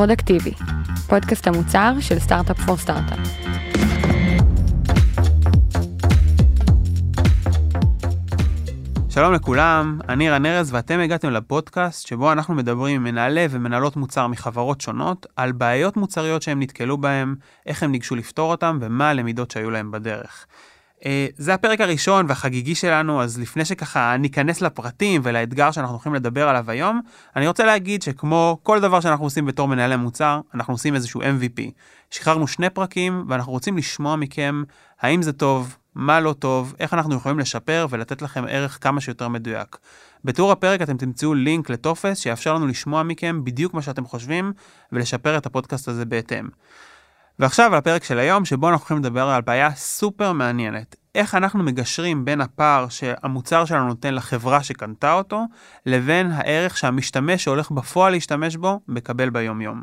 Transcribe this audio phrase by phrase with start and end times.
[0.00, 0.52] פרודקטיבי,
[1.08, 3.18] פודקאסט המוצר של סטארט-אפ for סטארט-אפ.
[9.08, 14.26] שלום לכולם, אני רן ארז ואתם הגעתם לפודקאסט שבו אנחנו מדברים עם מנהלי ומנהלות מוצר
[14.26, 17.34] מחברות שונות על בעיות מוצריות שהם נתקלו בהם,
[17.66, 20.46] איך הם ניגשו לפתור אותם ומה הלמידות שהיו להם בדרך.
[21.06, 26.48] אה, זה הפרק הראשון והחגיגי שלנו, אז לפני שככה ניכנס לפרטים ולאתגר שאנחנו הולכים לדבר
[26.48, 27.00] עליו היום,
[27.36, 31.62] אני רוצה להגיד שכמו כל דבר שאנחנו עושים בתור מנהלי מוצר, אנחנו עושים איזשהו MVP.
[32.10, 34.62] שחררנו שני פרקים ואנחנו רוצים לשמוע מכם
[35.00, 39.28] האם זה טוב, מה לא טוב, איך אנחנו יכולים לשפר ולתת לכם ערך כמה שיותר
[39.28, 39.76] מדויק.
[40.24, 44.52] בתיאור הפרק אתם תמצאו לינק לטופס שיאפשר לנו לשמוע מכם בדיוק מה שאתם חושבים
[44.92, 46.48] ולשפר את הפודקאסט הזה בהתאם.
[47.40, 50.96] ועכשיו על הפרק של היום, שבו אנחנו הולכים לדבר על בעיה סופר מעניינת.
[51.14, 55.44] איך אנחנו מגשרים בין הפער שהמוצר שלנו נותן לחברה שקנתה אותו,
[55.86, 59.82] לבין הערך שהמשתמש שהולך בפועל להשתמש בו, מקבל ביום-יום.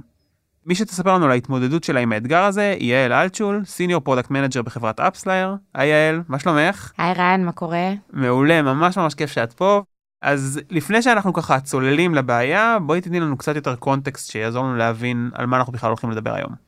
[0.66, 4.62] מי שתספר לנו על ההתמודדות שלה עם האתגר הזה, היא יעל אלטשול, senior product manager
[4.62, 5.56] בחברת AppsFlyer.
[5.76, 6.92] היי יעל, מה שלומך?
[6.98, 7.92] היי רן, מה קורה?
[8.14, 9.84] מעולה, ממש ממש כיף שאת פה.
[10.22, 15.30] אז לפני שאנחנו ככה צוללים לבעיה, בואי תתני לנו קצת יותר קונטקסט שיעזור לנו להבין
[15.34, 16.67] על מה אנחנו בכלל הולכים לדבר היום.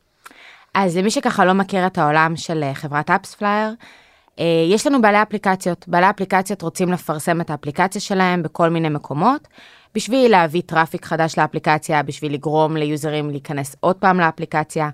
[0.73, 3.73] אז למי שככה לא מכיר את העולם של אה, חברת AppsFlyer,
[4.39, 5.87] אה, יש לנו בעלי אפליקציות.
[5.87, 9.47] בעלי אפליקציות רוצים לפרסם את האפליקציה שלהם בכל מיני מקומות,
[9.95, 14.89] בשביל להביא traffic חדש לאפליקציה, בשביל לגרום ליוזרים להיכנס עוד פעם לאפליקציה,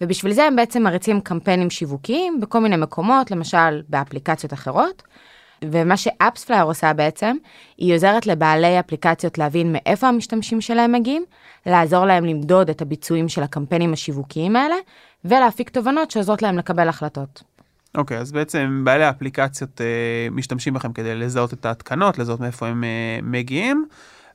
[0.00, 5.02] ובשביל זה הם בעצם מריצים קמפיינים שיווקיים בכל מיני מקומות, למשל באפליקציות אחרות.
[5.64, 7.36] ומה ש AppsFlyer עושה בעצם,
[7.78, 11.24] היא עוזרת לבעלי אפליקציות להבין מאיפה המשתמשים שלהם מגיעים,
[11.66, 14.74] לעזור להם למדוד את הביצועים של הקמפיינים השיווקיים האלה,
[15.28, 17.42] ולהפיק תובנות שעוזרות להם לקבל החלטות.
[17.96, 19.86] אוקיי, אוקיי, אז בעצם בעלי האפליקציות אה,
[20.30, 23.86] משתמשים בכם כדי לזהות את ההתקנות, לזהות מאיפה הם אה, מגיעים,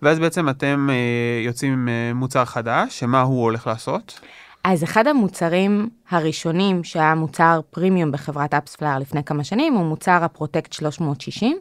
[0.02, 4.20] ואז בעצם אתם אה, יוצאים עם אה, מוצר חדש, שמה הוא הולך לעשות?
[4.64, 10.30] אז אחד המוצרים הראשונים שהיה מוצר פרימיום בחברת AppsFlyer לפני כמה שנים הוא מוצר ה
[10.30, 11.58] Protect 360,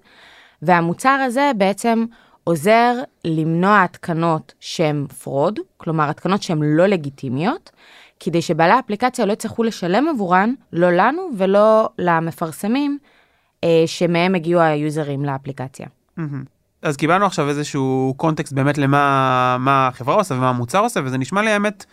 [0.63, 2.05] והמוצר הזה בעצם
[2.45, 2.95] עוזר
[3.25, 7.71] למנוע התקנות שהן fraud, כלומר התקנות שהן לא לגיטימיות,
[8.21, 12.99] כדי שבעלי האפליקציה לא יצטרכו לשלם עבורן, לא לנו ולא למפרסמים
[13.65, 15.87] אה, שמהם הגיעו היוזרים לאפליקציה.
[16.83, 21.43] אז קיבלנו עכשיו איזשהו קונטקסט באמת למה מה החברה עושה ומה המוצר עושה, וזה נשמע
[21.43, 21.85] לי האמת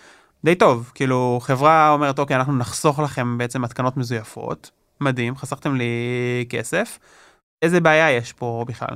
[0.45, 0.91] די טוב.
[0.95, 4.71] כאילו, חברה אומרת, אוקיי, אנחנו נחסוך לכם בעצם התקנות מזויפות,
[5.01, 5.85] מדהים, חסכתם לי
[6.49, 6.99] כסף.
[7.61, 8.95] איזה בעיה יש פה בכלל?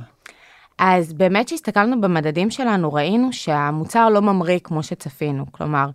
[0.78, 5.46] אז באמת שהסתכלנו במדדים שלנו, ראינו שהמוצר לא ממריא כמו שצפינו.
[5.52, 5.90] כלומר,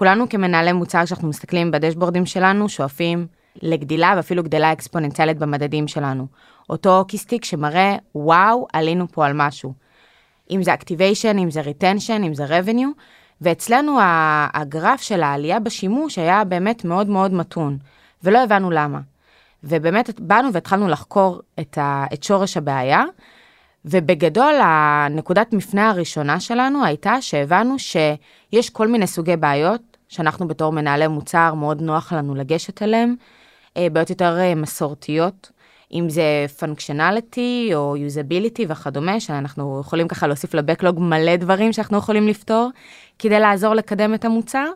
[0.00, 3.26] כולנו כמנהלי מוצר, כשאנחנו מסתכלים בדשבורדים שלנו, שואפים
[3.62, 6.26] לגדילה ואפילו גדלה אקספוננציאלית במדדים שלנו.
[6.70, 9.72] אותו קיסטיק שמראה, וואו, עלינו פה על משהו.
[10.50, 13.02] אם זה activation, אם זה retention, אם זה revenue,
[13.40, 13.98] ואצלנו
[14.54, 17.78] הגרף של העלייה בשימוש היה באמת מאוד מאוד מתון,
[18.22, 19.00] ולא הבנו למה.
[19.64, 23.04] ובאמת באנו והתחלנו לחקור את, ה, את שורש הבעיה,
[23.84, 31.06] ובגדול הנקודת מפנה הראשונה שלנו הייתה שהבנו שיש כל מיני סוגי בעיות שאנחנו בתור מנהלי
[31.06, 33.14] מוצר מאוד נוח לנו לגשת אליהם,
[33.76, 35.50] אה, בעיות יותר אה, מסורתיות,
[35.92, 42.28] אם זה פונקשיונליטי או יוזביליטי וכדומה, שאנחנו יכולים ככה להוסיף לבקלוג מלא דברים שאנחנו יכולים
[42.28, 42.70] לפתור
[43.18, 44.66] כדי לעזור לקדם את המוצר.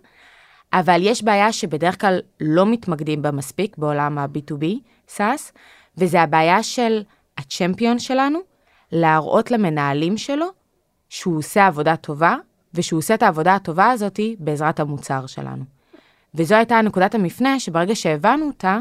[0.72, 4.64] אבל יש בעיה שבדרך כלל לא מתמקדים בה מספיק בעולם ה-B2B,
[5.16, 5.52] SaaS,
[5.98, 7.02] וזה הבעיה של
[7.38, 8.38] הצ'מפיון שלנו,
[8.92, 10.46] להראות למנהלים שלו
[11.08, 12.36] שהוא עושה עבודה טובה,
[12.74, 15.64] ושהוא עושה את העבודה הטובה הזאת בעזרת המוצר שלנו.
[16.34, 18.78] וזו הייתה נקודת המפנה שברגע שהבנו אותה,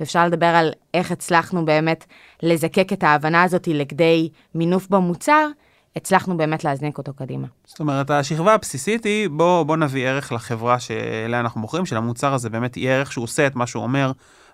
[0.00, 2.04] ואפשר לדבר על איך הצלחנו באמת
[2.42, 5.48] לזקק את ההבנה הזאת לכדי מינוף במוצר,
[5.96, 7.46] הצלחנו באמת להזניק אותו קדימה.
[7.64, 12.50] זאת אומרת, השכבה הבסיסית היא, בוא, בוא נביא ערך לחברה שאליה אנחנו מוכרים, שלמוצר הזה
[12.50, 14.12] באמת יהיה ערך שהוא עושה את מה שהוא אומר,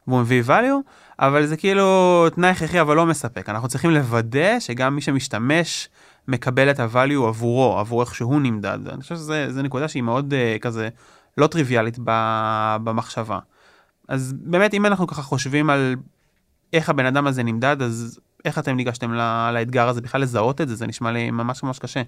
[0.09, 3.49] והוא מביא value, אבל זה כאילו תנאי הכרחי אבל לא מספק.
[3.49, 5.89] אנחנו צריכים לוודא שגם מי שמשתמש
[6.28, 8.78] מקבל את ה-value עבורו, עבור איך שהוא נמדד.
[8.89, 10.89] אני חושב שזו נקודה שהיא מאוד uh, כזה
[11.39, 11.98] לא טריוויאלית
[12.84, 13.39] במחשבה.
[14.09, 15.97] אז באמת, אם אנחנו ככה חושבים על
[16.72, 19.13] איך הבן אדם הזה נמדד, אז איך אתם ניגשתם
[19.53, 20.75] לאתגר הזה בכלל לזהות את זה?
[20.75, 22.03] זה נשמע לי ממש ממש קשה.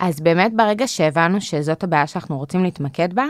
[0.00, 3.24] אז באמת ברגע שהבנו שזאת הבעיה שאנחנו רוצים להתמקד בה,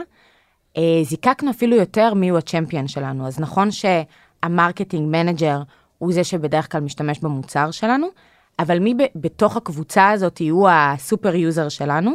[0.76, 3.26] אה, זיקקנו אפילו יותר מיהו ה champion שלנו.
[3.26, 5.62] אז נכון שה marketing manager
[5.99, 8.06] הוא זה שבדרך כלל משתמש במוצר שלנו,
[8.58, 12.14] אבל מי ב- בתוך הקבוצה הזאת הוא ה super user שלנו,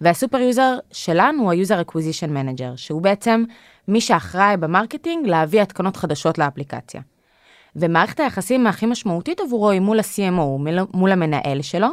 [0.00, 3.44] וה super user שלנו הוא ה user acquisition manager, שהוא בעצם
[3.88, 7.00] מי שאחראי ב marketing להביא התקנות חדשות לאפליקציה.
[7.76, 11.88] ומערכת היחסים הכי משמעותית עבורו היא מול ה-CMO, מול המנהל שלו,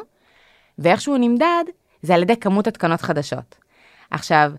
[0.79, 1.63] ואיך שהוא נמדד,
[2.01, 3.55] זה על ידי כמות התקנות חדשות.
[4.11, 4.51] עכשיו,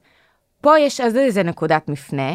[0.61, 2.32] פה יש אז איזה נקודת מפנה,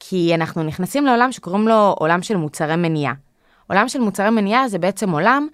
[0.00, 3.14] כי אנחנו נכנסים לעולם שקוראים לו עולם של מוצרי מניעה.
[3.66, 5.46] עולם של מוצרי מניעה זה בעצם עולם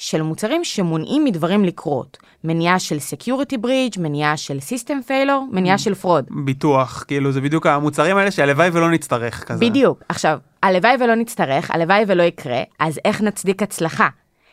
[0.00, 2.18] של מוצרים שמונעים מדברים לקרות.
[2.44, 6.24] מניעה של Security Breach, מניעה של System Failure, מניעה של fraud.
[6.30, 9.60] ביטוח, כאילו זה בדיוק המוצרים האלה שהלוואי ולא נצטרך כזה.
[9.60, 10.02] בדיוק.
[10.08, 14.08] עכשיו, הלוואי ולא נצטרך, הלוואי ולא יקרה, אז איך נצדיק הצלחה?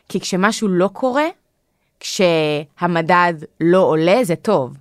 [0.08, 1.26] כי כשמשהו לא קורה,
[2.00, 4.76] כשהמדד לא עולה, זה טוב.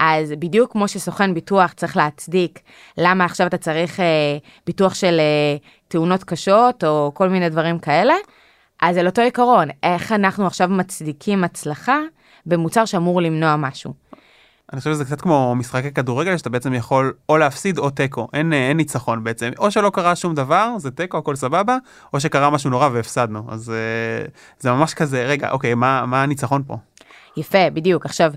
[0.00, 2.60] אז בדיוק כמו שסוכן ביטוח צריך להצדיק
[2.98, 4.04] למה עכשיו אתה צריך אה,
[4.66, 5.56] ביטוח של אה,
[5.88, 8.14] תאונות קשות או כל מיני דברים כאלה,
[8.82, 11.98] אז על אותו עיקרון, איך אנחנו עכשיו מצדיקים הצלחה
[12.46, 13.94] במוצר שאמור למנוע משהו.
[14.72, 18.52] אני חושב שזה קצת כמו משחקי כדורגל שאתה בעצם יכול או להפסיד או תיקו, אין,
[18.52, 21.76] אין ניצחון בעצם, או שלא קרה שום דבר, זה תיקו, הכל סבבה,
[22.12, 24.26] או שקרה משהו נורא והפסדנו, אז אה,
[24.58, 26.76] זה ממש כזה, רגע, אוקיי, מה, מה הניצחון פה?
[27.36, 28.06] יפה, בדיוק.
[28.06, 28.32] עכשיו,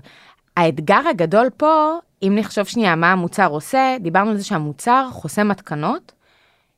[0.56, 6.12] האתגר הגדול פה, אם נחשוב שנייה מה המוצר עושה, דיברנו על זה שהמוצר חוסם התקנות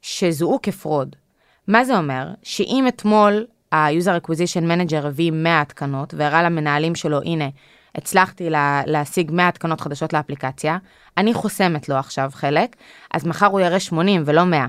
[0.02, 1.16] שזוהו כפרוד.
[1.68, 2.28] מה זה אומר?
[2.42, 7.48] שאם אתמול ה-user acquisition manager הביא 100 התקנות והראה למנהלים שלו, הנה,
[7.94, 10.78] הצלחתי לה, להשיג 100 התקנות חדשות לאפליקציה,
[11.16, 12.76] אני חוסמת לו עכשיו חלק,
[13.14, 14.66] אז מחר הוא יראה 80 ולא 100.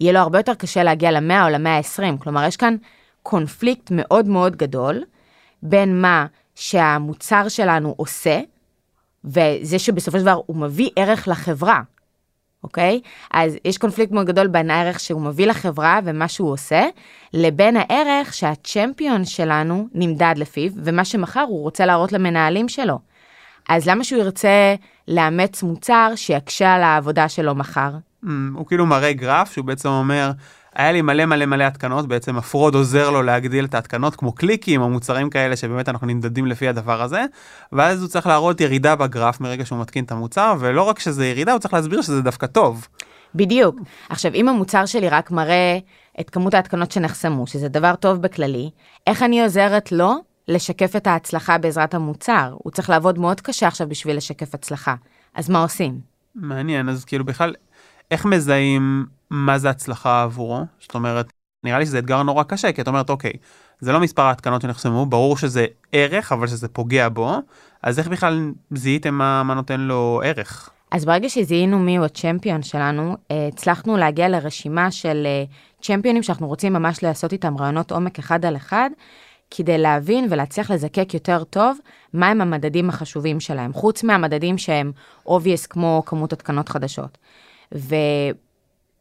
[0.00, 2.76] יהיה לו הרבה יותר קשה להגיע ל-100 או ל-120, כלומר יש כאן
[3.22, 5.04] קונפליקט מאוד מאוד גדול
[5.62, 8.40] בין מה שהמוצר שלנו עושה,
[9.24, 11.82] וזה שבסופו של דבר הוא מביא ערך לחברה,
[12.64, 13.00] אוקיי?
[13.30, 16.86] אז יש קונפליקט מאוד גדול בין הערך שהוא מביא לחברה ומה שהוא עושה,
[17.34, 22.98] לבין הערך שהצ'מפיון שלנו נמדד לפיו, ומה שמחר הוא רוצה להראות למנהלים שלו.
[23.68, 24.74] אז למה שהוא ירצה
[25.08, 27.90] לאמץ מוצר שיקשה על העבודה שלו מחר?
[28.24, 30.30] Mm, הוא כאילו מראה גרף שהוא בעצם אומר,
[30.74, 34.82] היה לי מלא מלא מלא התקנות, בעצם הפרוד עוזר לו להגדיל את ההתקנות, כמו קליקים
[34.82, 37.24] או מוצרים כאלה שבאמת אנחנו נמדדים לפי הדבר הזה,
[37.72, 41.52] ואז הוא צריך להראות ירידה בגרף מרגע שהוא מתקין את המוצר, ולא רק שזה ירידה,
[41.52, 42.88] הוא צריך להסביר שזה דווקא טוב.
[43.34, 43.80] בדיוק.
[44.08, 45.78] עכשיו, אם המוצר שלי רק מראה
[46.20, 48.70] את כמות ההתקנות שנחסמו, שזה דבר טוב בכללי,
[49.06, 50.14] איך אני עוזרת לו
[50.48, 52.54] לשקף את ההצלחה בעזרת המוצר?
[52.58, 54.94] הוא צריך לעבוד מאוד קשה עכשיו בשביל לשקף הצלחה.
[55.34, 55.98] אז מה עושים?
[56.34, 57.54] מעניין, אז כאילו בכלל,
[58.10, 60.64] איך מזהים מה זה הצלחה עבורו?
[60.80, 61.32] זאת אומרת,
[61.64, 63.32] נראה לי שזה אתגר נורא קשה, כי את אומרת, אוקיי,
[63.80, 67.36] זה לא מספר ההתקנות שנחסמו, ברור שזה ערך, אבל שזה פוגע בו,
[67.82, 70.70] אז איך בכלל זיהיתם מה, מה נותן לו ערך?
[70.90, 75.44] אז ברגע שזיהינו מי הוא הצ'מפיון שלנו, אה, הצלחנו להגיע לרשימה של אה,
[75.82, 78.90] צ'מפיונים שאנחנו רוצים ממש לעשות איתם רעיונות עומק אחד על אחד,
[79.50, 81.78] כדי להבין ולהצליח לזקק יותר טוב
[82.14, 84.92] מהם המדדים החשובים שלהם, חוץ מהמדדים שהם
[85.28, 87.18] obvious כמו כמות התקנות חדשות.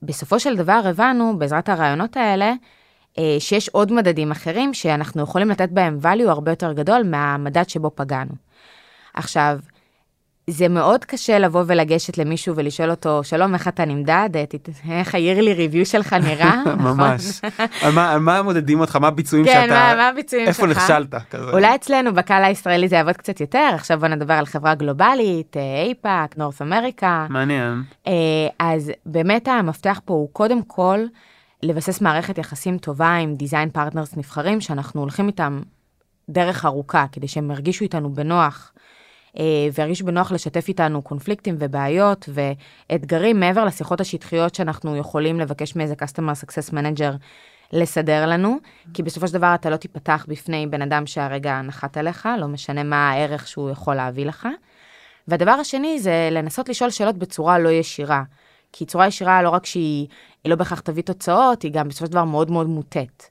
[0.04, 2.54] ובסופו של דבר הבנו, בעזרת הרעיונות האלה,
[3.18, 7.92] אה, שיש עוד מדדים אחרים שאנחנו יכולים לתת בהם value הרבה יותר גדול מהמדד שבו
[7.96, 8.32] פגענו.
[9.14, 9.60] עכשיו,
[10.48, 14.30] זה מאוד קשה לבוא ולגשת למישהו ולשאול אותו, שלום, איך אתה נמדד?
[14.92, 16.64] איך ה-yearly review שלך נראה?
[16.88, 17.42] ממש.
[17.82, 18.96] על מה, מה מודדים אותך?
[18.96, 19.74] מה הביצועים כן, שאתה...
[19.74, 20.78] מה, מה הביצועים איפה שלך?
[20.78, 21.16] נכשלת?
[21.30, 21.52] כזה.
[21.52, 26.38] אולי אצלנו בקהל הישראלי זה יעבוד קצת יותר, עכשיו בוא נדבר על חברה גלובלית, APAC,
[26.38, 27.28] North America.
[27.30, 27.84] מעניין.
[28.08, 28.14] אה,
[28.60, 31.00] אז באמת המפתח פה הוא קודם כל
[31.64, 35.62] לבסס מערכת יחסים טובה עם design partners נבחרים, שאנחנו הולכים איתם
[36.30, 38.73] דרך ארוכה, כדי שהם ירגישו איתנו בנוח, אה,
[39.74, 42.30] וירגישו בנוח לשתף איתנו קונפליקטים ובעיות
[42.90, 47.14] ואתגרים מעבר לשיחות השטחיות שאנחנו יכולים לבקש מאיזה Customer Success Manager
[47.74, 48.58] לסדר לנו,
[48.94, 52.84] כי בסופו של דבר אתה לא תיפתח בפני בן אדם שהרגע נחת עליך, לא משנה
[52.84, 54.48] מה הערך שהוא יכול להביא לך.
[55.28, 58.24] והדבר השני זה לנסות לשאול שאלות בצורה לא ישירה.
[58.72, 60.08] כי צורה ישירה לא רק שהיא
[60.44, 63.30] היא לא בהכרח תביא תוצאות, היא גם בסופו של דבר מאוד מאוד מוטית.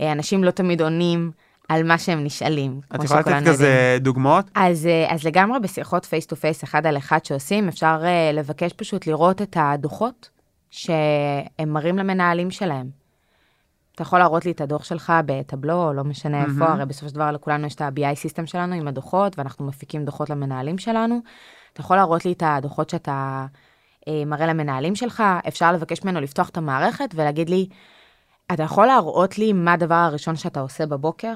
[0.00, 1.30] אה, אנשים לא תמיד עונים
[1.68, 3.46] על מה שהם נשאלים, את יכולה לתת.
[3.46, 4.50] כזה דוגמאות?
[4.54, 8.72] אז, אה, אז לגמרי בשיחות face to face אחד על אחד שעושים, אפשר אה, לבקש
[8.72, 10.30] פשוט לראות את הדוחות
[10.70, 12.90] שהם מראים למנהלים שלהם.
[13.94, 16.64] אתה יכול להראות לי את הדוח שלך ב Tableau, לא משנה איפה.
[16.64, 20.30] הרי בסופו של דבר לכולנו יש את ה-BI system שלנו עם הדוחות, ואנחנו מפיקים דוחות
[20.30, 21.20] למנהלים שלנו.
[21.72, 23.46] אתה יכול להראות לי את הדוחות שאתה
[24.08, 27.68] אה, מראה למנהלים שלך, אפשר לבקש ממנו לפתוח את המערכת ולהגיד לי,
[28.52, 31.34] אתה יכול להראות לי מה הדבר הראשון שאתה עושה בבוקר?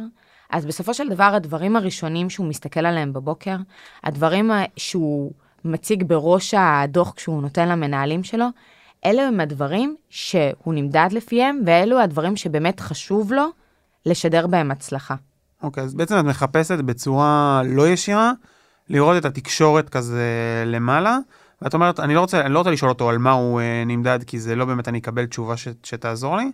[0.51, 3.57] אז בסופו של דבר, הדברים הראשונים שהוא מסתכל עליהם בבוקר,
[4.05, 5.33] הדברים שהוא
[5.65, 8.47] מציג בראש הדוח כשהוא נותן למנהלים שלו,
[9.05, 13.49] אלו הם הדברים שהוא נמדד לפיהם, ואלו הדברים שבאמת חשוב לו
[14.07, 15.15] לשדר בהם הצלחה.
[15.63, 18.33] אוקיי, אז בעצם את מחפשת בצורה לא ישירה,
[18.89, 20.25] לראות את התקשורת כזה
[20.67, 21.19] למעלה,
[21.63, 24.19] ואת אומרת, אני לא רוצה, אני לא רוצה לשאול אותו על מה הוא אה, נמדד,
[24.27, 26.53] כי זה לא באמת אני אקבל תשובה ש, שתעזור לי,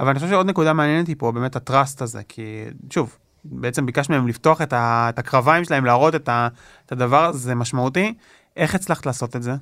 [0.00, 4.10] אבל אני חושב שעוד נקודה מעניינת היא פה באמת הטראסט הזה, כי שוב, בעצם ביקשת
[4.10, 6.48] מהם לפתוח את, ה, את הקרביים שלהם, להראות את, ה,
[6.86, 8.14] את הדבר הזה, זה משמעותי.
[8.56, 9.52] איך הצלחת לעשות את זה?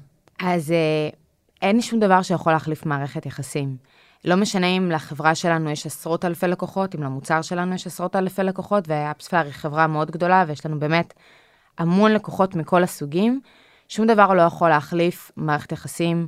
[0.40, 1.08] אז אה,
[1.62, 3.76] אין שום דבר שיכול להחליף מערכת יחסים.
[4.24, 8.42] לא משנה אם לחברה שלנו יש עשרות אלפי לקוחות, אם למוצר שלנו יש עשרות אלפי
[8.42, 11.14] לקוחות, ו AppsFlyer היא חברה מאוד גדולה, ויש לנו באמת
[11.78, 13.40] המון לקוחות מכל הסוגים.
[13.88, 16.26] שום דבר לא יכול להחליף מערכת יחסים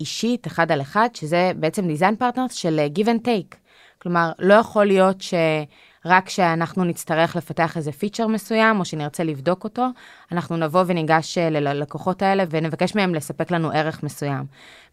[0.00, 3.56] אישית, אחד על אחד, שזה בעצם design partners של אה, give and take.
[4.02, 9.86] כלומר, לא יכול להיות שרק כשאנחנו נצטרך לפתח איזה פיצ'ר מסוים, או שנרצה לבדוק אותו,
[10.32, 14.44] אנחנו נבוא וניגש אה, ללקוחות האלה ונבקש מהם לספק לנו ערך מסוים.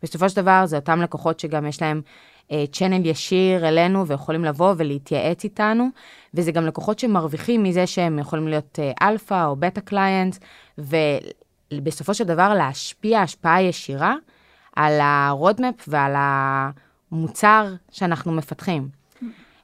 [0.04, 2.02] בסופו של דבר, זה אותם לקוחות שגם יש להם
[2.72, 5.88] channel ישיר אלינו ויכולים לבוא ולהתייעץ איתנו,
[6.34, 10.40] וזה גם לקוחות שמרוויחים מזה שהם יכולים להיות אלפא או בטא clients,
[10.78, 14.16] ובסופו של דבר להשפיע השפעה ישירה
[14.80, 18.90] על ה roadmap ועל המוצר שאנחנו מפתחים.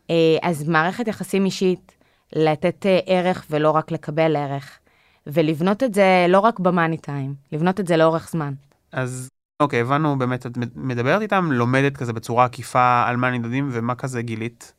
[0.10, 1.91] אה, אז מערכת יחסים אישית,
[2.36, 4.79] לתת אה, ערך ולא רק לקבל ערך,
[5.27, 8.53] ולבנות את זה לא רק ב money time, לבנות את זה לאורך זמן.
[8.91, 9.29] אז
[9.60, 14.22] אוקיי, הבנו באמת, את מדברת איתם, לומדת כזה בצורה עקיפה על מה נמדדים ומה כזה
[14.22, 14.74] גילית?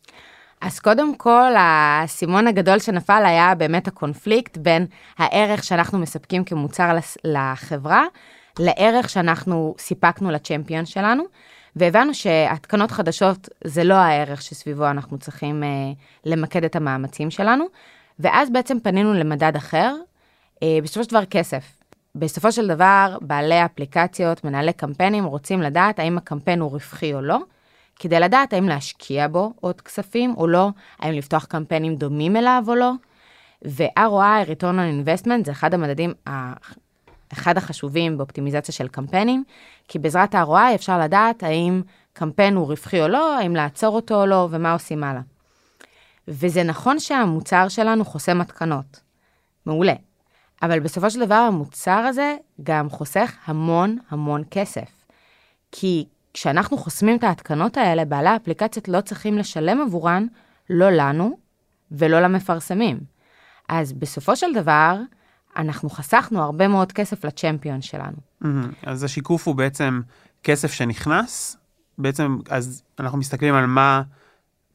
[0.60, 4.86] אז קודם כל, האסימון הגדול שנפל היה באמת הקונפליקט בין
[5.18, 8.04] הערך שאנחנו מספקים כמוצר לחברה,
[8.58, 11.24] לערך שאנחנו סיפקנו לצ'מפיון שלנו,
[11.76, 15.68] והבנו שהתקנות חדשות זה לא הערך שסביבו אנחנו צריכים אה,
[16.24, 17.64] למקד את המאמצים שלנו,
[18.18, 19.94] ואז בעצם פנינו למדד אחר,
[20.62, 21.76] אה, בסופו של דבר כסף.
[22.14, 27.38] בסופו של דבר, בעלי אפליקציות, מנהלי קמפיינים, רוצים לדעת האם הקמפיין הוא רווחי או לא,
[27.98, 32.74] כדי לדעת האם להשקיע בו עוד כספים או לא, האם לפתוח קמפיינים דומים אליו או
[32.74, 32.92] לא.
[33.64, 36.12] ו-ROI, Return on Investment, זה אחד המדדים,
[37.36, 39.44] אחד החשובים באופטימיזציה של קמפיינים,
[39.88, 44.26] כי בעזרת ה-ROI אפשר לדעת האם קמפיין הוא רווחי או לא, האם לעצור אותו או
[44.26, 45.22] לא, ומה עושים הלאה.
[46.28, 49.00] וזה נכון שהמוצר שלנו חוסם התקנות.
[49.66, 49.94] מעולה.
[50.62, 54.90] אבל בסופו של דבר המוצר הזה גם חוסך המון המון כסף.
[55.72, 60.26] כי כשאנחנו חוסמים את ההתקנות האלה, בעלי האפליקציות לא צריכים לשלם עבורן,
[60.70, 61.38] לא לנו
[61.90, 63.00] ולא למפרסמים.
[63.68, 64.96] אז בסופו של דבר,
[65.56, 68.16] אנחנו חסכנו הרבה מאוד כסף לצ'מפיון שלנו.
[68.42, 68.46] Mm-hmm.
[68.82, 70.00] אז השיקוף הוא בעצם
[70.42, 71.56] כסף שנכנס,
[71.98, 74.02] בעצם, אז אנחנו מסתכלים על מה,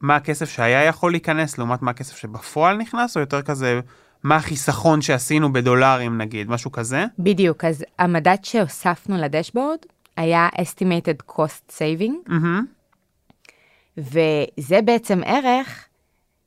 [0.01, 3.79] מה הכסף שהיה יכול להיכנס, לעומת מה הכסף שבפועל נכנס, או יותר כזה,
[4.23, 7.05] מה החיסכון שעשינו בדולרים נגיד, משהו כזה?
[7.19, 9.77] בדיוק, אז המדד שהוספנו לדשבורד
[10.17, 12.61] היה estimated cost saving, mm-hmm.
[13.97, 15.85] וזה בעצם ערך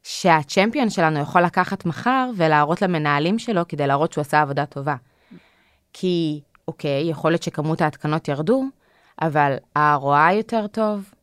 [0.05, 4.97] שהצ'מפיון שלנו יכול לקחת מחר ולהראות למנהלים שלו כדי להראות שהוא עשה עבודה טובה.
[5.93, 8.65] כי, אוקיי, יכול להיות שכמות ההתקנות ירדו,
[9.23, 11.15] אבל ה-ROI יותר טוב,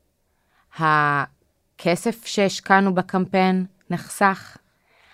[0.77, 4.57] הכסף שהשקענו בקמפיין נחסך.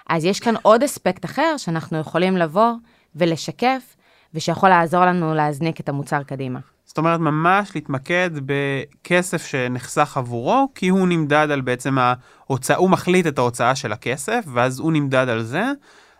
[0.09, 2.71] אז יש כאן עוד אספקט אחר שאנחנו יכולים לבוא
[3.15, 3.95] ולשקף,
[4.33, 6.59] ושיכול לעזור לנו להזניק את המוצר קדימה.
[6.97, 13.27] זאת אומרת, ממש להתמקד בכסף שנחסך עבורו, כי הוא נמדד על בעצם ההוצאה, הוא מחליט
[13.27, 15.63] את ההוצאה של הכסף, ואז הוא נמדד על זה.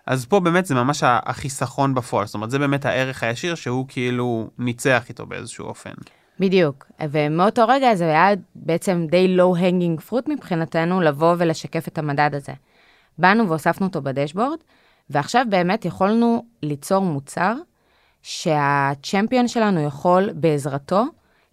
[0.06, 4.50] אז פה באמת זה ממש החיסכון בפועל, זאת אומרת, זה באמת הערך הישיר שהוא כאילו
[4.58, 5.94] ניצח איתו באיזשהו אופן.
[6.40, 12.30] בדיוק, ומאותו רגע זה היה בעצם די low hanging fruit מבחינתנו לבוא ולשקף את המדד
[12.34, 12.54] הזה.
[13.18, 14.60] באנו והוספנו אותו בדשבורד,
[15.10, 17.54] ועכשיו באמת יכולנו ליצור מוצר
[18.30, 21.04] שהצ'מפיון שלנו יכול בעזרתו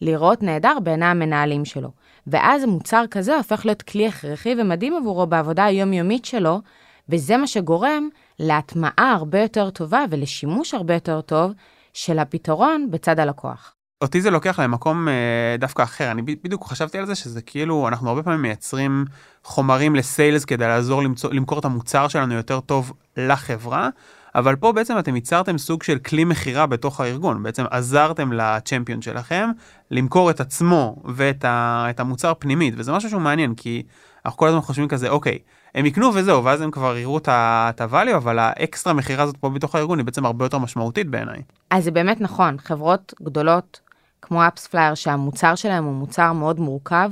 [0.00, 1.90] לראות נהדר בעיני המנהלים שלו.
[2.26, 6.61] ואז מוצר כזה הופך להיות כלי הכרחי ומדהים עבורו בעבודה היומיומית שלו,
[7.09, 11.52] וזה מה שגורם להטמעה הרבה יותר טובה ולשימוש הרבה יותר טוב
[11.93, 13.75] של הפתרון בצד הלקוח.
[14.02, 18.09] אותי זה לוקח למקום אה, דווקא אחר, אני בדיוק חשבתי על זה שזה כאילו אנחנו
[18.09, 19.04] הרבה פעמים מייצרים
[19.45, 23.88] חומרים לסיילס כדי לעזור למצוא, למכור את המוצר שלנו יותר טוב לחברה,
[24.34, 29.50] אבל פה בעצם אתם ייצרתם סוג של כלי מכירה בתוך הארגון, בעצם עזרתם לצ'מפיון שלכם
[29.90, 33.82] למכור את עצמו ואת ה, את המוצר פנימית, וזה משהו שהוא מעניין, כי
[34.26, 35.38] אנחנו כל הזמן חושבים כזה, אוקיי,
[35.74, 39.74] הם יקנו וזהו, ואז הם כבר יראו את ה-value, אבל האקסטרה מכירה הזאת פה בתוך
[39.74, 41.42] הארגון היא בעצם הרבה יותר משמעותית בעיניי.
[41.70, 43.80] אז זה באמת נכון, חברות גדולות
[44.22, 47.10] כמו AppsFlyer, שהמוצר שלהם הוא מוצר מאוד מורכב,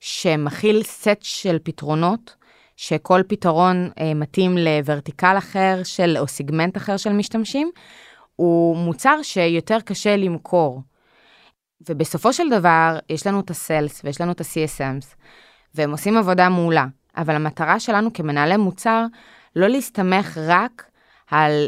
[0.00, 2.34] שמכיל סט של פתרונות,
[2.80, 7.70] שכל פתרון אה, מתאים ל vertical אחר של, או סיגמנט אחר של משתמשים,
[8.36, 10.82] הוא מוצר שיותר קשה למכור.
[11.88, 15.14] ובסופו של דבר, יש לנו את הסלס ויש לנו את ה-CSMs,
[15.74, 19.04] והם עושים עבודה מעולה, אבל המטרה שלנו כמנהלי מוצר,
[19.56, 20.90] לא להסתמך רק
[21.30, 21.66] על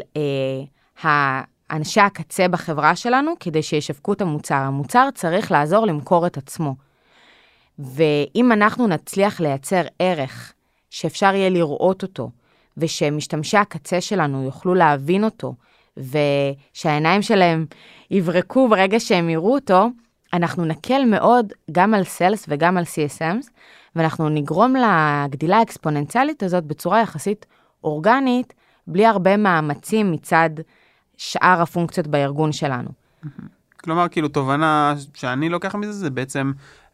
[1.05, 1.41] אה,
[1.71, 4.55] אנשי הקצה בחברה שלנו כדי שישווקו את המוצר.
[4.55, 6.75] המוצר צריך לעזור למכור את עצמו.
[7.79, 10.53] ואם אנחנו נצליח לייצר ערך
[10.93, 12.31] שאפשר יהיה לראות אותו,
[12.77, 15.55] ושמשתמשי הקצה שלנו יוכלו להבין אותו,
[15.97, 17.65] ושהעיניים שלהם
[18.11, 19.89] יברקו ברגע שהם יראו אותו,
[20.33, 23.47] אנחנו נקל מאוד גם על sales וגם על CSMs,
[23.95, 27.45] ואנחנו נגרום לגדילה האקספוננציאלית הזאת בצורה יחסית
[27.83, 28.53] אורגנית,
[28.87, 30.49] בלי הרבה מאמצים מצד
[31.17, 32.89] שאר הפונקציות בארגון שלנו.
[33.83, 36.51] כלומר, כאילו, תובנה שאני לוקח מזה, זה בעצם,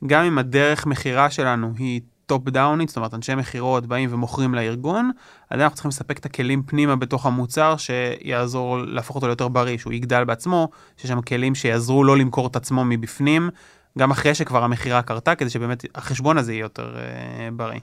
[0.07, 4.55] גם אם הדרך מכירה שלנו היא top down ית, זאת אומרת, אנשי מכירות באים ומוכרים
[4.55, 5.11] לארגון,
[5.49, 9.93] עדיין אנחנו צריכים לספק את הכלים פנימה בתוך המוצר, שיעזור להפוך אותו ליותר בריא, שהוא
[9.93, 13.49] יגדל בעצמו, שיש שם כלים שיעזרו לו למכור את עצמו מבפנים,
[13.97, 17.79] גם אחרי שכבר המכירה קרתה, כדי שבאמת החשבון הזה יהיה יותר אה, בריא.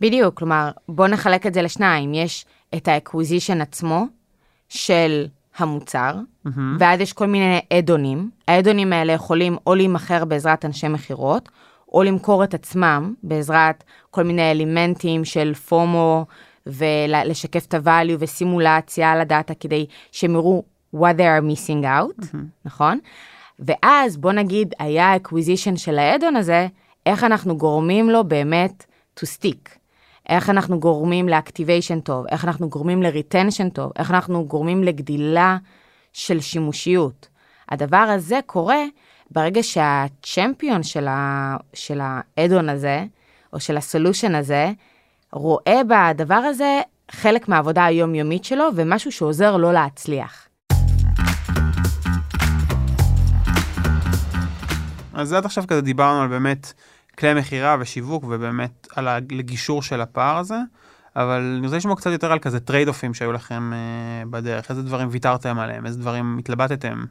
[0.00, 2.14] בדיוק, כלומר, בואו נחלק את זה לשניים.
[2.14, 4.06] יש את ה acquisition עצמו
[4.68, 5.26] של
[5.56, 6.14] המוצר,
[6.46, 6.50] mm-hmm.
[6.78, 8.30] ואז יש כל מיני add-on ים.
[8.48, 11.48] ה add-on ים האלה יכולים או להימכר בעזרת אנשי מכירות,
[11.92, 16.26] או למכור את עצמם בעזרת כל מיני אלימנטים של פומו,
[16.66, 20.64] ולשקף את ה value וסימולציה על הדאטה כדי שהם יראו
[20.96, 22.36] what they are missing out, mm-hmm.
[22.64, 22.98] נכון?
[23.58, 26.66] ואז בוא נגיד היה acquisition של ה add-on הזה,
[27.06, 28.84] איך אנחנו גורמים לו באמת
[29.20, 29.68] to stick.
[30.28, 34.84] איך אנחנו גורמים ל activation טוב, איך אנחנו גורמים ל retention טוב, איך אנחנו גורמים
[34.84, 35.56] לגדילה
[36.12, 37.28] של שימושיות.
[37.68, 38.84] הדבר הזה קורה
[39.34, 43.04] ברגע שה champion של, ה, של ה add-on הזה,
[43.52, 44.72] או של ה solution הזה,
[45.32, 50.48] רואה בדבר הזה חלק מהעבודה היומיומית שלו ומשהו שעוזר לו להצליח.
[55.14, 56.72] אז עד עכשיו כזה דיברנו על באמת
[57.18, 60.58] כלי מכירה ושיווק ובאמת על הגישור של הפער הזה,
[61.16, 64.82] אבל אני רוצה לשמוע קצת יותר על כזה trade-off ים שהיו לכם אה, בדרך, איזה
[64.82, 67.04] דברים ויתרתם עליהם, איזה דברים התלבטתם.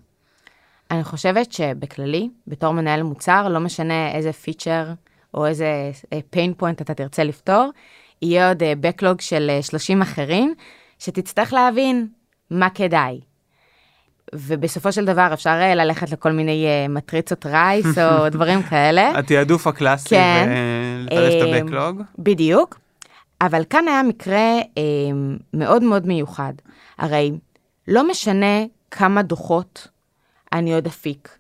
[0.92, 4.88] אני חושבת שבכללי, בתור מנהל מוצר, לא משנה איזה פיצ'ר
[5.34, 7.70] או איזה pain אה, point אתה תרצה לפתור,
[8.22, 10.54] יהיה עוד אה, backlog של 30 אחרים,
[11.00, 12.08] שתצטרך להבין
[12.52, 13.20] מה כדאי.
[14.36, 19.20] ובסופו של דבר אפשר אה, ללכת לכל מיני אה, מטריצות רייס או דברים כאלה.
[19.20, 20.50] התעדוף הקלאסי כן.
[21.02, 22.02] ולטרש את אה, הבקלוג.
[22.20, 22.80] בדיוק.
[23.42, 24.82] אבל כאן היה מקרה אה,
[25.54, 26.54] מאוד מאוד מיוחד.
[26.98, 27.32] הרי
[27.88, 29.88] לא משנה כמה דוחות
[30.54, 31.38] אני עוד אפיק.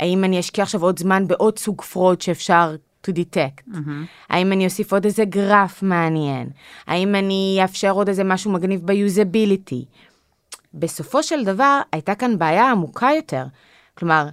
[0.00, 3.68] האם אני אשקיע עכשיו עוד זמן בעוד סוג fraud שאפשר to detect?
[3.68, 3.90] Mm-hmm.
[4.30, 6.48] האם אני אוסיף עוד איזה גרף מעניין?
[6.86, 9.84] האם אני אאפשר עוד איזה משהו מגניב ב usability?
[10.74, 13.44] בסופו של דבר הייתה כאן בעיה עמוקה יותר.
[13.98, 14.28] כלומר,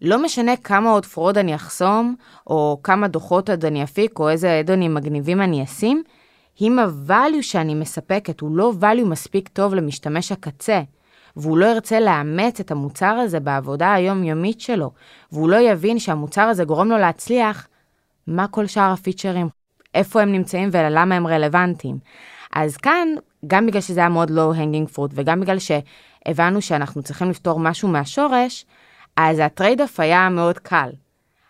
[0.00, 4.60] לא משנה כמה עוד fraud אני אחסום, או כמה דוחות עוד אני אפיק, או איזה
[4.60, 6.02] add-on ים מגניבים אני אשים,
[6.60, 10.82] אם ה value שאני מספקת הוא לא value מספיק טוב למשתמש הקצה,
[11.38, 14.90] והוא לא ירצה לאמץ את המוצר הזה בעבודה היומיומית שלו,
[15.32, 17.68] והוא לא יבין שהמוצר הזה גורם לו להצליח,
[18.26, 19.48] מה כל שאר הפיצ'רים,
[19.94, 21.98] איפה הם נמצאים ולמה הם רלוונטיים.
[22.52, 23.08] אז כאן
[23.46, 27.88] גם בגלל שזה היה מאוד low hanging fruit, וגם בגלל שהבנו שאנחנו צריכים לפתור משהו
[27.88, 28.66] מהשורש,
[29.16, 30.90] אז ה trade-off היה מאוד קל.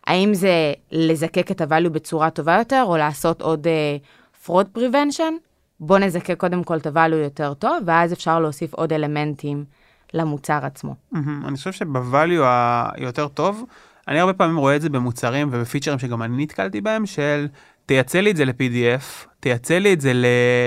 [0.06, 5.32] האם זה לזקק את ה value בצורה טובה יותר, או לעשות עוד uh, fraud prevention?
[5.80, 9.64] בוא נזקק קודם כל את הvalue יותר טוב, ואז אפשר להוסיף עוד אלמנטים
[10.14, 10.94] למוצר עצמו.
[11.14, 12.42] אני חושב שבvalue
[12.94, 13.64] היותר טוב,
[14.08, 17.46] אני הרבה פעמים רואה את זה במוצרים ובפיצ'רים שגם אני נתקלתי בהם, של
[17.86, 20.12] תייצא לי את זה ל-PDF, תייצא לי את זה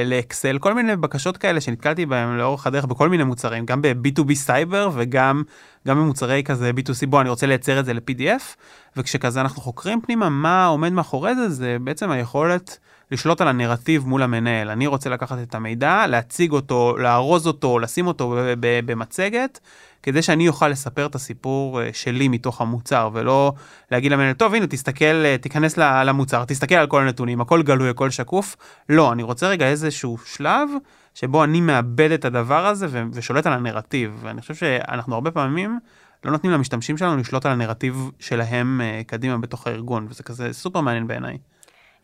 [0.05, 4.89] לאקסל, כל מיני בקשות כאלה שנתקלתי בהם לאורך הדרך בכל מיני מוצרים, גם ב-B2B סייבר
[4.93, 5.43] וגם
[5.87, 8.55] גם במוצרי כזה B2C, בוא, אני רוצה לייצר את זה ל-PDF,
[8.97, 12.79] וכשכזה אנחנו חוקרים פנימה מה עומד מאחורי זה, זה בעצם היכולת
[13.11, 14.69] לשלוט על הנרטיב מול המנהל.
[14.69, 19.59] אני רוצה לקחת את המידע, להציג אותו, לארוז אותו, לשים אותו במצגת.
[20.03, 23.53] כדי שאני אוכל לספר את הסיפור אה, שלי מתוך המוצר, ולא
[23.91, 28.09] להגיד למנהל, טוב, הנה, תסתכל, אה, תיכנס למוצר, תסתכל על כל הנתונים, הכל גלוי, הכל
[28.09, 28.55] שקוף.
[28.89, 30.69] לא, אני רוצה רגע איזשהו שלב
[31.13, 34.19] שבו אני מאבד את הדבר הזה ושולט על הנרטיב.
[34.21, 35.79] ואני חושב שאנחנו הרבה פעמים
[36.25, 40.81] לא נותנים למשתמשים שלנו לשלוט על הנרטיב שלהם אה, קדימה בתוך הארגון, וזה כזה סופר
[40.81, 41.37] מעניין בעיניי.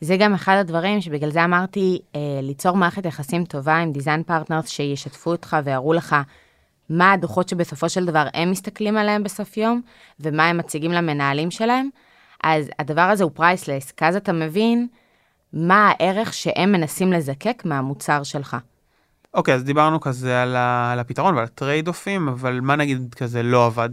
[0.01, 4.67] זה גם אחד הדברים שבגלל זה אמרתי, אה, ליצור מערכת יחסים טובה עם design partners
[4.67, 6.15] שישתפו אותך ויראו לך
[6.89, 9.81] מה הדוחות שבסופו של דבר הם מסתכלים עליהם בסוף יום,
[10.19, 11.89] ומה הם מציגים למנהלים שלהם,
[12.43, 14.87] אז הדבר הזה הוא priceless, כי אז אתה מבין
[15.53, 18.57] מה הערך שהם מנסים לזקק מהמוצר שלך.
[19.33, 22.75] אוקיי, okay, אז דיברנו כזה על, ה, על הפתרון ועל ה trade-off ים, אבל מה
[22.75, 23.89] נגיד כזה לא עבד?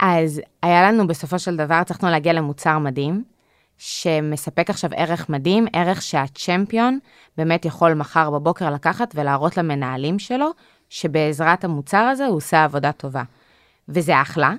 [0.00, 3.24] אז היה לנו בסופו של דבר, הצלחנו להגיע למוצר מדהים,
[3.82, 6.98] שמספק עכשיו ערך מדהים, ערך שהצ'מפיון
[7.36, 10.50] באמת יכול מחר בבוקר לקחת ולהראות למנהלים שלו,
[10.90, 13.22] שבעזרת המוצר הזה הוא עושה עבודה טובה.
[13.88, 14.52] וזה אחלה,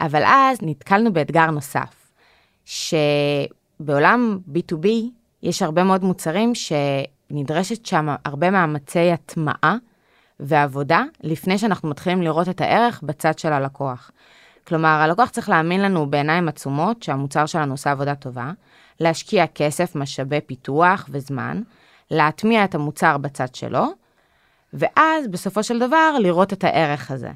[0.00, 2.12] אבל אז נתקלנו באתגר נוסף,
[2.64, 4.86] שבעולם B2B
[5.42, 9.76] יש הרבה מאוד מוצרים שנדרשת שם הרבה מאמצי הטמעה
[10.40, 14.10] ועבודה לפני שאנחנו מתחילים לראות את הערך בצד של הלקוח.
[14.68, 18.50] כלומר, הלקוח צריך להאמין לנו בעיניים עצומות שהמוצר שלנו עושה עבודה טובה,
[19.00, 21.62] להשקיע כסף, משאבי פיתוח וזמן,
[22.10, 23.86] להטמיע את המוצר בצד שלו,
[24.72, 27.30] ואז בסופו של דבר לראות את הערך הזה.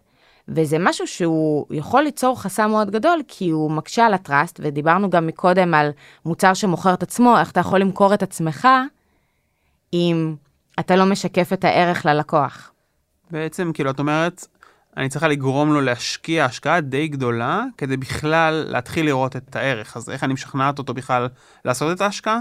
[0.49, 5.27] וזה משהו שהוא יכול ליצור חסם מאוד גדול, כי הוא מקשה על הטראסט, ודיברנו גם
[5.27, 5.91] מקודם על
[6.27, 8.69] מוצר שמוכר את עצמו, איך אתה יכול למכור את עצמך,
[9.93, 10.35] אם
[10.81, 12.73] אתה לא משקף את הערך ללקוח.
[13.31, 14.47] בעצם, כאילו, את אומרת,
[14.97, 19.97] אני צריכה לגרום לו להשקיע השקעה די גדולה, כדי בכלל להתחיל לראות את הערך.
[19.97, 21.29] אז איך אני משכנעת אותו בכלל
[21.65, 22.39] לעשות את ההשקעה?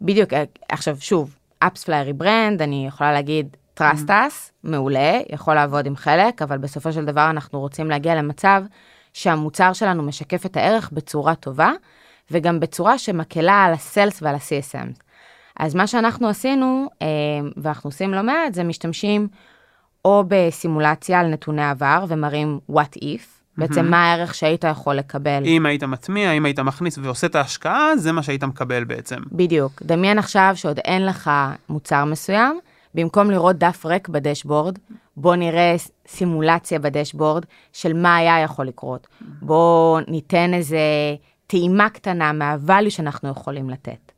[0.00, 0.30] בדיוק,
[0.68, 6.42] עכשיו שוב, AppsFlyer היא brand, אני יכולה להגיד trust us, מעולה, יכול לעבוד עם חלק,
[6.42, 8.62] אבל בסופו של דבר אנחנו רוצים להגיע למצב
[9.12, 11.72] שהמוצר שלנו משקף את הערך בצורה טובה,
[12.30, 15.02] וגם בצורה שמקלה על הסלס ועל ה-CSM.
[15.58, 17.06] אז מה שאנחנו עשינו, אה,
[17.56, 19.28] ואנחנו עושים לא מעט, זה משתמשים
[20.04, 25.42] או בסימולציה על נתוני עבר ומראים what if, בעצם מה הערך שהיית יכול לקבל.
[25.44, 29.16] אם היית מטמיע, אם היית מכניס ועושה את ההשקעה, זה מה שהיית מקבל בעצם.
[29.32, 29.82] בדיוק.
[29.82, 31.30] דמיין עכשיו שעוד אין לך
[31.68, 32.58] מוצר מסוים,
[32.94, 34.78] במקום לראות דף ריק בדשבורד,
[35.16, 35.74] בוא נראה
[36.08, 39.06] סימולציה בדשבורד של מה היה יכול לקרות.
[39.20, 40.78] בוא ניתן איזה
[41.46, 44.12] טעימה קטנה מהvalue שאנחנו יכולים לתת.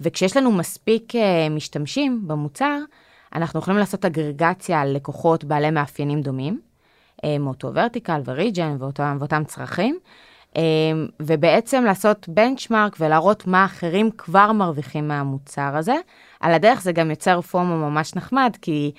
[0.00, 1.18] וכשיש לנו מספיק uh,
[1.50, 2.78] משתמשים במוצר,
[3.34, 6.60] אנחנו יכולים לעשות אגרגציה על לקוחות בעלי מאפיינים דומים,
[7.16, 9.98] uh, מאותו ורטיקל וריג'ן ואותם, ואותם צרכים,
[10.52, 10.56] uh,
[11.20, 15.96] ובעצם לעשות בנצ'מארק ולהראות מה אחרים כבר מרוויחים מהמוצר הזה.
[16.40, 18.92] על הדרך זה גם יוצר פומו ממש נחמד, כי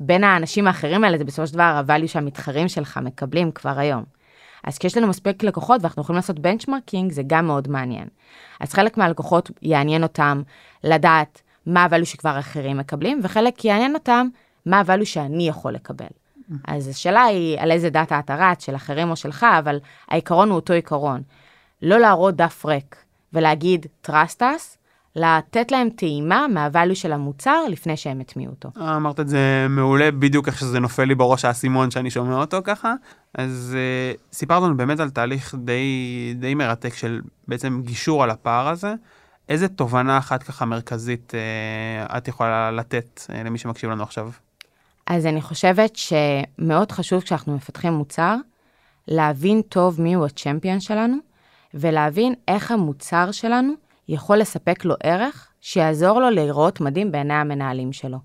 [0.00, 4.04] בין האנשים האחרים האלה זה בסופו של דבר ה value שהמתחרים שלך מקבלים כבר היום.
[4.64, 8.08] אז כשיש לנו מספיק לקוחות ואנחנו יכולים לעשות benchmarking, זה גם מאוד מעניין.
[8.60, 10.42] אז חלק מהלקוחות יעניין אותם
[10.84, 14.28] לדעת מה ה value שכבר אחרים מקבלים, וחלק יעניין אותם
[14.66, 16.06] מה ה value שאני יכול לקבל.
[16.68, 20.56] אז השאלה היא על איזה דאטה אתה רץ, של אחרים או שלך, אבל העיקרון הוא
[20.56, 21.22] אותו עיקרון.
[21.82, 22.96] לא להראות דף ריק
[23.32, 24.76] ולהגיד trust us,
[25.16, 28.70] לתת להם טעימה מהvalue של המוצר לפני שהם הטמיעו אותו.
[28.80, 32.58] אה, אמרת את זה מעולה, בדיוק איך שזה נופל לי בראש האסימון שאני שומע אותו
[32.64, 32.94] ככה.
[33.34, 38.68] אז uh, סיפרת לנו באמת על תהליך די, די מרתק של בעצם גישור על הפער
[38.68, 38.94] הזה.
[39.48, 44.30] איזה תובנה אחת ככה מרכזית uh, את יכולה לתת uh, למי שמקשיב לנו עכשיו?
[45.06, 48.36] אז אני חושבת שמאוד חשוב כשאנחנו מפתחים מוצר,
[49.08, 51.16] להבין טוב מיהו הצ'מפיון שלנו,
[51.74, 53.72] ולהבין איך המוצר שלנו
[54.08, 58.18] יכול לספק לו ערך שיעזור לו לראות מדהים בעיני המנהלים שלו.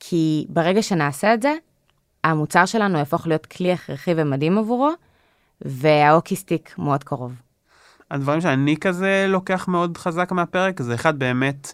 [0.00, 1.54] כי ברגע שנעשה את זה,
[2.24, 4.90] המוצר שלנו יהפוך להיות כלי הכרחי ומדהים עבורו,
[5.60, 7.32] והאוקיסטיק מאוד קרוב.
[8.10, 11.72] הדברים שאני כזה לוקח מאוד חזק מהפרק, זה אחד באמת,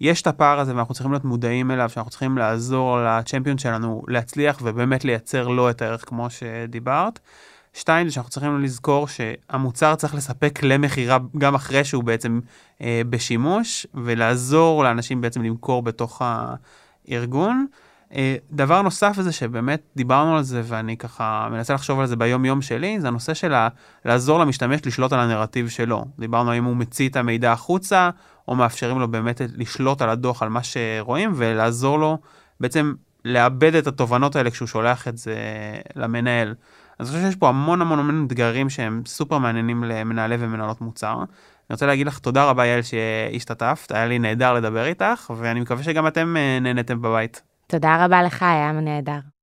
[0.00, 4.58] יש את הפער הזה ואנחנו צריכים להיות מודעים אליו, שאנחנו צריכים לעזור לצ'מפיון שלנו להצליח
[4.62, 7.18] ובאמת לייצר לו את הערך כמו שדיברת.
[7.74, 12.40] שתיים, זה שאנחנו צריכים לזכור שהמוצר צריך לספק למכירה גם אחרי שהוא בעצם
[12.80, 16.22] אה, בשימוש, ולעזור לאנשים בעצם למכור בתוך
[17.08, 17.66] הארגון.
[18.16, 22.44] אה, דבר נוסף זה שבאמת דיברנו על זה ואני ככה מנסה לחשוב על זה ביום
[22.44, 23.54] יום שלי, זה הנושא של
[24.04, 26.04] לעזור למשתמש לשלוט על הנרטיב שלו.
[26.18, 28.10] דיברנו האם הוא מציא את המידע החוצה,
[28.48, 32.18] או מאפשרים לו באמת לשלוט על הדוח, על מה שרואים, ולעזור לו
[32.60, 35.36] בעצם לאבד את התובנות האלה כשהוא שולח את זה
[35.96, 36.54] למנהל.
[36.98, 41.14] אז אני חושב שיש פה המון המון המון אתגרים שהם סופר מעניינים למנהלי ומנהלות מוצר.
[41.14, 41.24] אני
[41.74, 46.06] רוצה להגיד לך תודה רבה יעל שהשתתפת, היה לי נהדר לדבר איתך, ואני מקווה שגם
[46.06, 47.42] אתם אה, נהנתם בבית.
[47.66, 49.35] תודה רבה לך, היה נהדר.